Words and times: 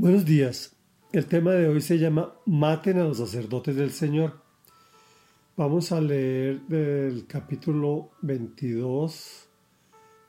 Buenos 0.00 0.24
días. 0.24 0.74
El 1.12 1.26
tema 1.26 1.52
de 1.52 1.68
hoy 1.68 1.82
se 1.82 1.98
llama 1.98 2.32
Maten 2.46 2.98
a 3.00 3.04
los 3.04 3.18
sacerdotes 3.18 3.76
del 3.76 3.90
Señor. 3.90 4.40
Vamos 5.58 5.92
a 5.92 6.00
leer 6.00 6.62
del 6.68 7.26
capítulo 7.26 8.12
22, 8.22 9.46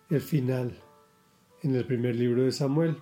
el 0.09 0.19
final, 0.19 0.77
en 1.63 1.73
el 1.73 1.85
primer 1.85 2.17
libro 2.17 2.43
de 2.43 2.51
Samuel. 2.51 2.97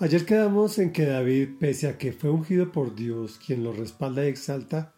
Ayer 0.00 0.26
quedamos 0.26 0.76
en 0.80 0.90
que 0.90 1.06
David, 1.06 1.50
pese 1.60 1.86
a 1.86 1.98
que 1.98 2.12
fue 2.12 2.30
ungido 2.30 2.72
por 2.72 2.96
Dios, 2.96 3.38
quien 3.38 3.62
lo 3.62 3.72
respalda 3.72 4.24
y 4.24 4.30
exalta, 4.30 4.96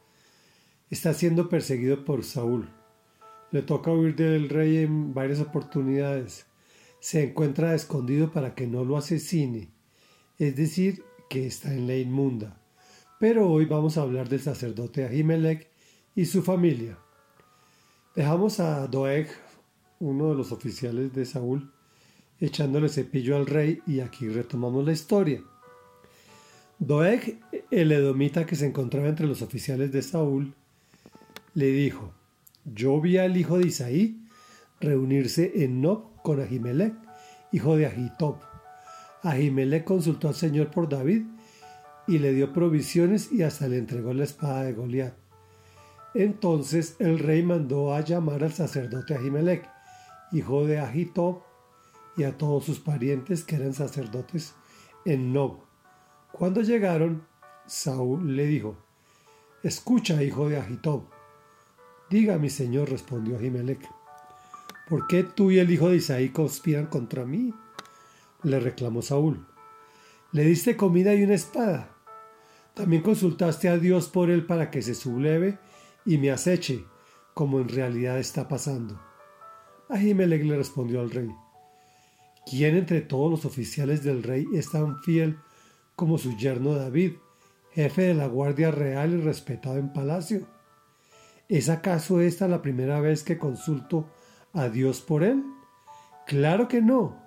está 0.89 1.13
siendo 1.13 1.51
perseguido 1.51 2.07
por 2.07 2.25
Saúl. 2.25 2.71
Le 3.51 3.61
toca 3.61 3.93
huir 3.93 4.17
del 4.17 4.49
rey 4.49 4.79
en 4.79 5.13
varias 5.13 5.41
oportunidades. 5.41 6.47
Se 6.99 7.25
encuentra 7.25 7.75
escondido 7.75 8.33
para 8.33 8.55
que 8.55 8.67
no 8.67 8.87
lo 8.87 8.97
asesine 8.97 9.79
es 10.41 10.57
decir, 10.57 11.05
que 11.29 11.47
está 11.47 11.73
en 11.75 11.87
la 11.87 11.97
inmunda. 11.97 12.59
Pero 13.21 13.51
hoy 13.51 13.67
vamos 13.67 13.99
a 13.99 14.03
hablar 14.03 14.31
del 14.31 14.41
sacerdote 14.41 15.05
Ahimelech 15.05 15.69
y 16.17 16.25
su 16.25 16.43
familia. 16.43 16.99
Dejamos 18.17 18.59
a 18.59 18.87
Doeg, 18.87 19.29
uno 19.99 20.31
de 20.31 20.37
los 20.37 20.51
oficiales 20.51 21.13
de 21.13 21.27
Saúl, 21.27 21.71
echándole 22.41 22.89
cepillo 22.89 23.37
al 23.37 23.45
rey 23.45 23.83
y 23.87 24.01
aquí 24.01 24.31
retomamos 24.31 24.83
la 24.87 24.93
historia. 24.93 25.43
Doeg, 26.79 27.39
el 27.71 27.93
edomita 27.93 28.47
que 28.47 28.57
se 28.57 28.67
encontraba 28.67 29.09
entre 29.09 29.27
los 29.27 29.43
oficiales 29.43 29.93
de 29.93 30.01
Saúl, 30.01 30.55
le 31.53 31.67
dijo, 31.67 32.15
yo 32.65 32.99
vi 32.99 33.19
al 33.19 33.37
hijo 33.37 33.59
de 33.59 33.67
Isaí 33.67 34.27
reunirse 34.81 35.53
en 35.63 35.83
Nob 35.83 36.23
con 36.23 36.41
Ahimelech, 36.41 36.95
hijo 37.53 37.77
de 37.77 37.85
Ahitob, 37.85 38.50
Ahimelech 39.23 39.85
consultó 39.85 40.29
al 40.29 40.35
Señor 40.35 40.71
por 40.71 40.89
David 40.89 41.25
y 42.07 42.19
le 42.19 42.33
dio 42.33 42.53
provisiones 42.53 43.31
y 43.33 43.43
hasta 43.43 43.69
le 43.69 43.79
entregó 43.79 44.13
la 44.15 44.25
espada 44.25 44.65
de 44.65 44.73
Goliat. 44.73 45.15
Entonces 46.15 46.97
el 46.99 47.19
rey 47.19 47.43
mandó 47.43 47.95
a 47.95 48.01
llamar 48.01 48.43
al 48.43 48.53
sacerdote 48.53 49.15
Ahimelech, 49.15 49.69
hijo 50.33 50.67
de 50.67 50.81
Ahitob, 50.81 51.43
y 52.17 52.25
a 52.25 52.37
todos 52.37 52.65
sus 52.65 52.81
parientes 52.81 53.45
que 53.45 53.57
eran 53.57 53.73
sacerdotes 53.73 54.55
en 55.05 55.33
Nob. 55.33 55.61
Cuando 56.33 56.63
llegaron, 56.63 57.23
Saúl 57.67 58.37
le 58.37 58.47
dijo, 58.47 58.77
Escucha, 59.63 60.23
hijo 60.23 60.49
de 60.49 60.59
Ahitob. 60.59 61.05
Diga, 62.09 62.39
mi 62.39 62.51
señor, 62.51 62.91
respondió 62.91 63.39
Ahimelech, 63.39 63.89
¿por 64.89 65.07
qué 65.07 65.23
tú 65.23 65.51
y 65.51 65.59
el 65.61 65.71
hijo 65.71 65.91
de 65.91 65.97
Isaí 65.97 66.31
conspiran 66.31 66.87
contra 66.87 67.25
mí? 67.25 67.55
Le 68.43 68.61
reclamó 68.61 69.03
Saúl. 69.03 69.47
Le 70.33 70.45
diste 70.45 70.77
comida 70.77 71.15
y 71.15 71.23
una 71.23 71.35
espada. 71.35 71.97
También 72.75 73.03
consultaste 73.03 73.69
a 73.69 73.79
Dios 73.79 74.09
por 74.09 74.31
él 74.31 74.47
para 74.47 74.71
que 74.71 74.83
se 74.83 74.95
subleve 74.95 75.59
y 76.07 76.19
me 76.19 76.31
aceche, 76.31 76.85
como 77.35 77.61
en 77.61 77.69
realidad 77.69 78.19
está 78.19 78.49
pasando. 78.49 79.01
Ahimelech 79.89 80.45
le 80.45 80.57
respondió 80.57 81.01
al 81.01 81.11
rey. 81.11 81.31
¿Quién 82.49 82.77
entre 82.77 83.01
todos 83.01 83.31
los 83.31 83.45
oficiales 83.45 84.03
del 84.03 84.23
rey 84.23 84.47
es 84.55 84.71
tan 84.71 85.03
fiel 85.03 85.39
como 85.97 86.17
su 86.17 86.37
yerno 86.37 86.75
David, 86.75 87.15
jefe 87.73 88.03
de 88.03 88.15
la 88.15 88.27
Guardia 88.27 88.71
Real 88.71 89.13
y 89.13 89.21
respetado 89.21 89.77
en 89.77 89.93
palacio? 89.93 90.47
¿Es 91.49 91.69
acaso 91.69 92.21
esta 92.21 92.47
la 92.47 92.63
primera 92.63 93.01
vez 93.01 93.25
que 93.25 93.37
consulto 93.37 94.09
a 94.53 94.69
Dios 94.69 95.01
por 95.01 95.25
él? 95.25 95.43
Claro 96.27 96.69
que 96.69 96.81
no. 96.81 97.21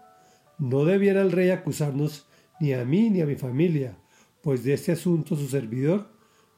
No 0.58 0.86
debiera 0.86 1.22
el 1.22 1.32
rey 1.32 1.50
acusarnos 1.50 2.28
ni 2.60 2.74
a 2.74 2.86
mí 2.86 3.10
ni 3.10 3.22
a 3.22 3.26
mi 3.26 3.36
familia, 3.36 3.98
pues 4.42 4.64
de 4.64 4.74
este 4.74 4.92
asunto 4.92 5.36
su 5.36 5.48
servidor 5.48 6.10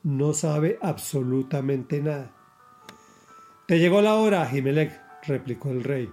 no 0.03 0.33
sabe 0.33 0.77
absolutamente 0.81 2.01
nada. 2.01 2.31
Te 3.67 3.79
llegó 3.79 4.01
la 4.01 4.15
hora, 4.15 4.45
Jimelec, 4.45 5.01
replicó 5.23 5.69
el 5.71 5.83
rey, 5.83 6.11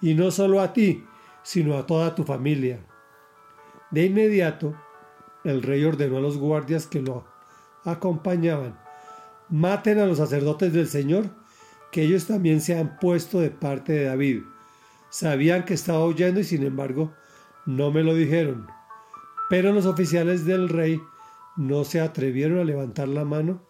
y 0.00 0.14
no 0.14 0.30
solo 0.30 0.60
a 0.60 0.72
ti, 0.72 1.04
sino 1.42 1.76
a 1.76 1.86
toda 1.86 2.14
tu 2.14 2.24
familia. 2.24 2.78
De 3.90 4.04
inmediato, 4.04 4.76
el 5.44 5.62
rey 5.62 5.84
ordenó 5.84 6.18
a 6.18 6.20
los 6.20 6.38
guardias 6.38 6.86
que 6.86 7.02
lo 7.02 7.24
acompañaban, 7.84 8.78
maten 9.48 9.98
a 9.98 10.06
los 10.06 10.18
sacerdotes 10.18 10.72
del 10.72 10.88
Señor, 10.88 11.30
que 11.90 12.02
ellos 12.02 12.26
también 12.26 12.60
se 12.60 12.78
han 12.78 12.98
puesto 12.98 13.40
de 13.40 13.50
parte 13.50 13.92
de 13.92 14.04
David 14.04 14.42
Sabían 15.10 15.64
que 15.64 15.74
estaba 15.74 16.04
huyendo 16.04 16.40
y 16.40 16.44
sin 16.44 16.64
embargo 16.64 17.14
no 17.64 17.90
me 17.90 18.02
lo 18.02 18.14
dijeron. 18.14 18.66
Pero 19.48 19.72
los 19.72 19.86
oficiales 19.86 20.44
del 20.44 20.68
rey 20.68 21.00
no 21.56 21.84
se 21.84 22.00
atrevieron 22.00 22.58
a 22.58 22.64
levantar 22.64 23.08
la 23.08 23.24
mano 23.24 23.66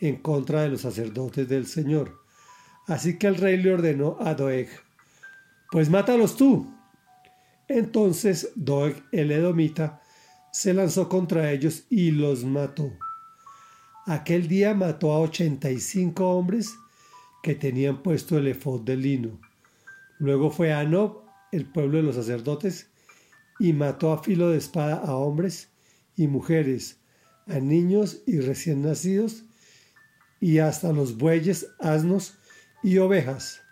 en 0.00 0.16
contra 0.16 0.62
de 0.62 0.70
los 0.70 0.80
sacerdotes 0.82 1.48
del 1.48 1.66
Señor. 1.66 2.20
Así 2.86 3.18
que 3.18 3.28
el 3.28 3.36
rey 3.36 3.56
le 3.56 3.72
ordenó 3.72 4.16
a 4.20 4.34
Doeg, 4.34 4.68
pues 5.70 5.88
mátalos 5.88 6.36
tú. 6.36 6.68
Entonces 7.68 8.50
Doeg 8.56 9.02
el 9.12 9.30
edomita 9.30 10.02
se 10.52 10.74
lanzó 10.74 11.08
contra 11.08 11.52
ellos 11.52 11.84
y 11.88 12.10
los 12.10 12.44
mató. 12.44 12.92
Aquel 14.06 14.48
día 14.48 14.74
mató 14.74 15.12
a 15.12 15.20
ochenta 15.20 15.70
y 15.70 15.78
cinco 15.78 16.30
hombres 16.30 16.74
que 17.42 17.54
tenían 17.54 18.02
puesto 18.02 18.36
el 18.36 18.48
efod 18.48 18.80
de 18.80 18.96
lino. 18.96 19.40
Luego 20.22 20.52
fue 20.52 20.72
a 20.72 20.84
Nob, 20.84 21.24
el 21.50 21.66
pueblo 21.66 21.96
de 21.96 22.04
los 22.04 22.14
sacerdotes, 22.14 22.92
y 23.58 23.72
mató 23.72 24.12
a 24.12 24.22
filo 24.22 24.50
de 24.50 24.58
espada 24.58 24.94
a 24.94 25.16
hombres 25.16 25.72
y 26.14 26.28
mujeres, 26.28 27.00
a 27.48 27.58
niños 27.58 28.22
y 28.24 28.38
recién 28.38 28.82
nacidos, 28.82 29.42
y 30.38 30.58
hasta 30.58 30.92
los 30.92 31.18
bueyes, 31.18 31.66
asnos 31.80 32.38
y 32.84 32.98
ovejas. 32.98 33.62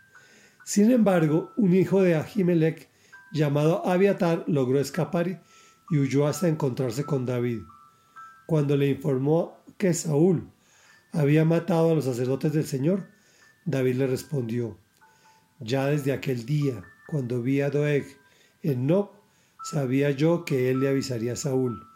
Sin 0.65 0.91
embargo, 0.91 1.53
un 1.57 1.73
hijo 1.73 2.03
de 2.03 2.17
Ahimelech, 2.17 2.91
llamado 3.33 3.87
Abiatar, 3.87 4.43
logró 4.49 4.81
escapar 4.81 5.45
y 5.89 5.99
huyó 5.99 6.27
hasta 6.27 6.49
encontrarse 6.49 7.05
con 7.05 7.27
David. 7.27 7.61
Cuando 8.49 8.77
le 8.77 8.89
informó 8.89 9.57
que 9.79 9.95
Saúl 9.95 10.51
había 11.13 11.45
matado 11.45 11.93
a 11.93 11.95
los 11.95 12.07
sacerdotes 12.07 12.53
del 12.53 12.67
Señor, 12.67 13.07
David 13.65 13.95
le 13.95 14.09
respondió, 14.09 14.77
ya 15.61 15.87
desde 15.87 16.13
aquel 16.13 16.47
día, 16.47 16.83
cuando 17.07 17.43
vi 17.43 17.61
a 17.61 17.71
Doeg 17.71 18.07
en 18.63 18.87
Nob, 18.87 19.11
sabía 19.63 20.11
yo 20.11 20.45
que 20.45 20.71
él 20.71 20.81
le 20.81 20.89
avisaría 20.89 21.35
a 21.35 21.37
Saúl. 21.37 21.87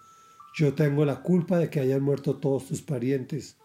Yo 0.55 0.75
tengo 0.75 1.05
la 1.05 1.23
culpa 1.23 1.59
de 1.59 1.71
que 1.71 1.81
hayan 1.81 2.03
muerto 2.03 2.37
todos 2.37 2.69
tus 2.69 2.83
parientes. 2.83 3.57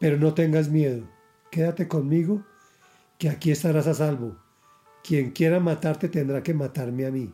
Pero 0.00 0.18
no 0.18 0.34
tengas 0.34 0.68
miedo, 0.68 1.08
quédate 1.50 1.88
conmigo, 1.88 2.44
que 3.18 3.30
aquí 3.30 3.50
estarás 3.50 3.86
a 3.86 3.94
salvo. 3.94 4.36
Quien 5.02 5.30
quiera 5.30 5.60
matarte 5.60 6.08
tendrá 6.08 6.42
que 6.42 6.54
matarme 6.54 7.06
a 7.06 7.10
mí. 7.10 7.32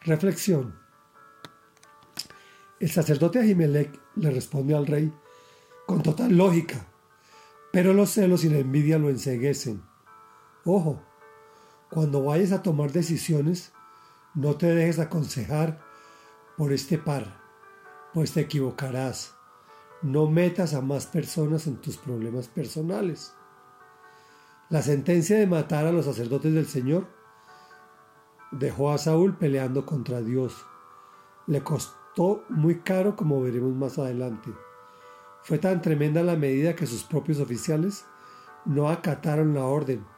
Reflexión. 0.00 0.74
El 2.80 2.90
sacerdote 2.90 3.38
Ahimelech 3.38 3.96
le 4.16 4.30
responde 4.30 4.74
al 4.74 4.86
rey 4.86 5.12
con 5.86 6.02
total 6.02 6.36
lógica, 6.36 6.84
pero 7.72 7.94
los 7.94 8.10
celos 8.10 8.44
y 8.44 8.48
la 8.48 8.58
envidia 8.58 8.98
lo 8.98 9.08
enseguecen. 9.08 9.82
Ojo, 10.64 11.02
cuando 11.90 12.22
vayas 12.22 12.52
a 12.52 12.62
tomar 12.62 12.92
decisiones, 12.92 13.72
no 14.34 14.54
te 14.54 14.66
dejes 14.66 15.00
aconsejar 15.00 15.80
por 16.56 16.72
este 16.72 16.98
par, 16.98 17.40
pues 18.14 18.32
te 18.32 18.42
equivocarás. 18.42 19.34
No 20.02 20.28
metas 20.28 20.74
a 20.74 20.80
más 20.80 21.06
personas 21.06 21.66
en 21.66 21.78
tus 21.78 21.96
problemas 21.98 22.46
personales. 22.46 23.34
La 24.70 24.82
sentencia 24.82 25.36
de 25.36 25.48
matar 25.48 25.84
a 25.84 25.92
los 25.92 26.04
sacerdotes 26.04 26.54
del 26.54 26.66
Señor 26.66 27.08
dejó 28.52 28.92
a 28.92 28.98
Saúl 28.98 29.36
peleando 29.36 29.84
contra 29.84 30.20
Dios. 30.20 30.64
Le 31.48 31.64
costó 31.64 32.44
muy 32.48 32.82
caro 32.82 33.16
como 33.16 33.42
veremos 33.42 33.74
más 33.74 33.98
adelante. 33.98 34.50
Fue 35.42 35.58
tan 35.58 35.82
tremenda 35.82 36.22
la 36.22 36.36
medida 36.36 36.76
que 36.76 36.86
sus 36.86 37.02
propios 37.02 37.40
oficiales 37.40 38.06
no 38.64 38.88
acataron 38.88 39.54
la 39.54 39.64
orden 39.64 40.11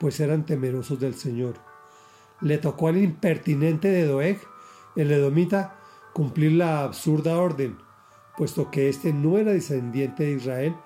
pues 0.00 0.20
eran 0.20 0.46
temerosos 0.46 1.00
del 1.00 1.14
Señor. 1.14 1.54
Le 2.40 2.58
tocó 2.58 2.88
al 2.88 2.96
impertinente 2.96 3.88
de 3.88 4.06
Doeg, 4.06 4.40
el 4.96 5.10
edomita, 5.10 5.78
cumplir 6.12 6.52
la 6.52 6.84
absurda 6.84 7.38
orden, 7.38 7.78
puesto 8.36 8.70
que 8.70 8.88
éste 8.88 9.12
no 9.12 9.38
era 9.38 9.52
descendiente 9.52 10.24
de 10.24 10.32
Israel, 10.32 10.76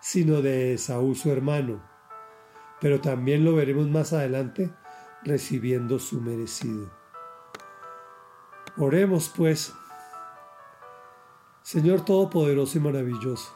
sino 0.00 0.42
de 0.42 0.78
Saúl 0.78 1.16
su 1.16 1.30
hermano. 1.30 1.82
Pero 2.80 3.00
también 3.00 3.44
lo 3.44 3.54
veremos 3.54 3.88
más 3.88 4.12
adelante 4.12 4.70
recibiendo 5.24 5.98
su 5.98 6.20
merecido. 6.20 6.90
Oremos 8.76 9.32
pues, 9.36 9.74
Señor 11.62 12.04
Todopoderoso 12.04 12.78
y 12.78 12.80
maravilloso, 12.80 13.52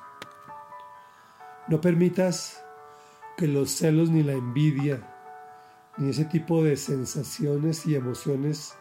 no 1.68 1.80
permitas 1.80 2.62
que 3.37 3.49
los 3.49 3.70
celos 3.70 4.11
ni 4.11 4.23
la 4.23 4.32
envidia, 4.32 5.08
ni 5.99 6.11
ese 6.11 6.25
tipo 6.25 6.62
de 6.62 6.76
sensaciones 6.76 7.87
y 7.87 7.94
emociones 7.94 8.75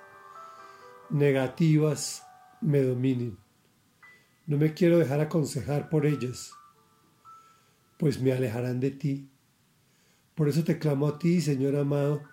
negativas 1.09 2.25
me 2.62 2.81
dominen. 2.81 3.38
No 4.48 4.57
me 4.57 4.74
quiero 4.74 4.98
dejar 4.98 5.21
aconsejar 5.21 5.89
por 5.89 6.06
ellas, 6.06 6.51
pues 7.98 8.21
me 8.21 8.31
alejarán 8.31 8.80
de 8.80 8.92
ti. 8.92 9.30
Por 10.36 10.50
eso 10.50 10.63
te 10.63 10.80
clamo 10.80 11.07
a 11.07 11.19
ti, 11.19 11.42
Señor 11.42 11.75
amado, 11.75 12.24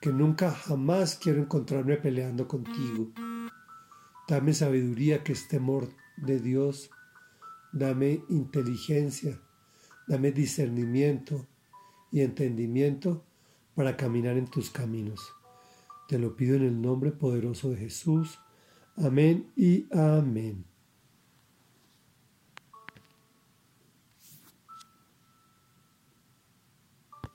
que 0.00 0.12
nunca 0.12 0.50
jamás 0.50 1.16
quiero 1.16 1.40
encontrarme 1.40 1.96
peleando 1.96 2.48
contigo. 2.48 3.12
Dame 4.28 4.54
sabiduría 4.54 5.22
que 5.22 5.32
es 5.32 5.46
temor 5.48 5.88
de 6.16 6.40
Dios. 6.40 6.90
Dame 7.72 8.24
inteligencia. 8.28 9.40
Dame 10.06 10.32
discernimiento 10.32 11.46
y 12.12 12.20
entendimiento 12.20 13.24
para 13.74 13.96
caminar 13.96 14.36
en 14.36 14.46
tus 14.46 14.70
caminos. 14.70 15.32
Te 16.08 16.18
lo 16.18 16.36
pido 16.36 16.56
en 16.56 16.62
el 16.62 16.80
nombre 16.80 17.10
poderoso 17.10 17.70
de 17.70 17.76
Jesús. 17.76 18.38
Amén 18.96 19.50
y 19.56 19.86
amén. 19.92 20.64